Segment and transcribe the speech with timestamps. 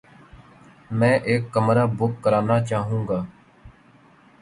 [0.97, 3.19] میں ایک کمرہ بک کرانا چاحو گا